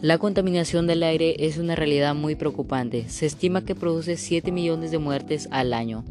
[0.00, 3.08] La contaminación del aire es una realidad muy preocupante.
[3.08, 6.04] Se estima que produce 7 millones de muertes al año.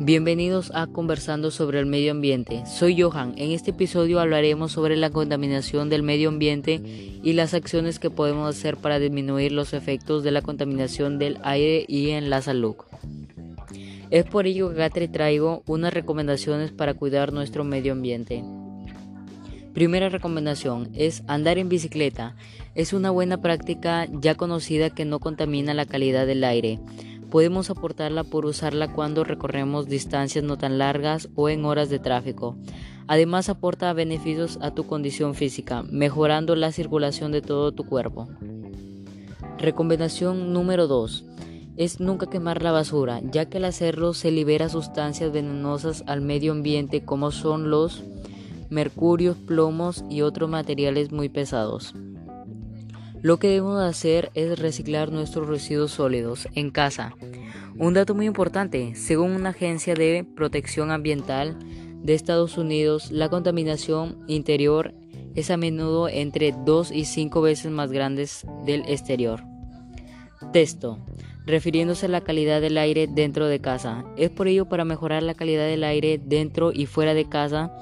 [0.00, 2.64] Bienvenidos a Conversando sobre el Medio Ambiente.
[2.66, 3.34] Soy Johan.
[3.36, 6.80] En este episodio hablaremos sobre la contaminación del medio ambiente
[7.22, 11.84] y las acciones que podemos hacer para disminuir los efectos de la contaminación del aire
[11.86, 12.74] y en la salud.
[14.10, 18.42] Es por ello que acá te traigo unas recomendaciones para cuidar nuestro medio ambiente.
[19.74, 22.36] Primera recomendación es andar en bicicleta.
[22.74, 26.78] Es una buena práctica ya conocida que no contamina la calidad del aire.
[27.30, 32.54] Podemos aportarla por usarla cuando recorremos distancias no tan largas o en horas de tráfico.
[33.06, 38.28] Además aporta beneficios a tu condición física, mejorando la circulación de todo tu cuerpo.
[39.56, 41.24] Recomendación número 2
[41.78, 46.52] es nunca quemar la basura, ya que al hacerlo se libera sustancias venenosas al medio
[46.52, 48.02] ambiente como son los
[48.72, 51.94] mercurios, plomos y otros materiales muy pesados.
[53.20, 57.14] Lo que debemos hacer es reciclar nuestros residuos sólidos en casa.
[57.78, 61.56] Un dato muy importante, según una agencia de protección ambiental
[62.02, 64.92] de Estados Unidos, la contaminación interior
[65.36, 68.28] es a menudo entre 2 y 5 veces más grande
[68.66, 69.42] del exterior.
[70.52, 70.98] Texto.
[71.46, 74.04] Refiriéndose a la calidad del aire dentro de casa.
[74.16, 77.72] Es por ello para mejorar la calidad del aire dentro y fuera de casa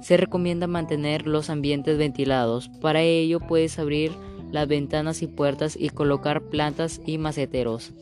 [0.00, 2.70] se recomienda mantener los ambientes ventilados.
[2.80, 4.12] Para ello puedes abrir
[4.50, 7.92] las ventanas y puertas y colocar plantas y maceteros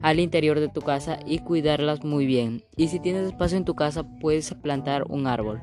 [0.00, 2.62] al interior de tu casa y cuidarlas muy bien.
[2.76, 5.62] Y si tienes espacio en tu casa puedes plantar un árbol.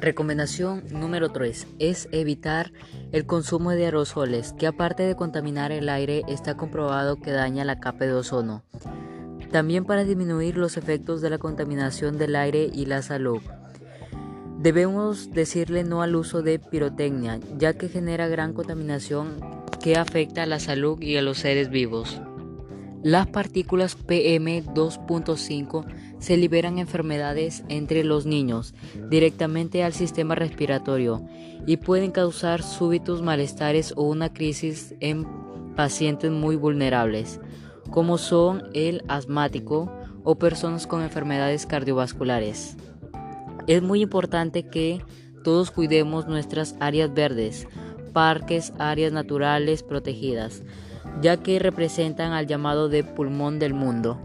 [0.00, 2.72] Recomendación número 3 es evitar
[3.12, 7.80] el consumo de aerosoles, que aparte de contaminar el aire está comprobado que daña la
[7.80, 8.62] capa de ozono.
[9.50, 13.40] También para disminuir los efectos de la contaminación del aire y la salud.
[14.66, 19.36] Debemos decirle no al uso de pirotecnia, ya que genera gran contaminación
[19.80, 22.20] que afecta a la salud y a los seres vivos.
[23.04, 25.86] Las partículas PM2.5
[26.18, 28.74] se liberan enfermedades entre los niños
[29.08, 31.24] directamente al sistema respiratorio
[31.64, 35.28] y pueden causar súbitos malestares o una crisis en
[35.76, 37.38] pacientes muy vulnerables,
[37.92, 39.92] como son el asmático
[40.24, 42.76] o personas con enfermedades cardiovasculares.
[43.66, 45.02] Es muy importante que
[45.42, 47.66] todos cuidemos nuestras áreas verdes,
[48.12, 50.62] parques, áreas naturales protegidas,
[51.20, 54.18] ya que representan al llamado de pulmón del mundo.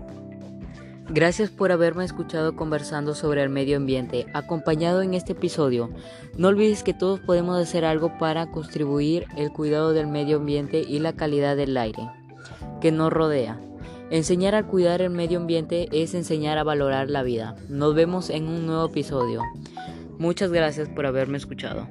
[1.09, 5.90] Gracias por haberme escuchado conversando sobre el medio ambiente, acompañado en este episodio.
[6.38, 11.00] No olvides que todos podemos hacer algo para contribuir el cuidado del medio ambiente y
[11.00, 12.09] la calidad del aire
[12.80, 13.59] que nos rodea.
[14.11, 17.55] Enseñar a cuidar el medio ambiente es enseñar a valorar la vida.
[17.69, 19.41] Nos vemos en un nuevo episodio.
[20.19, 21.88] Muchas gracias por haberme escuchado.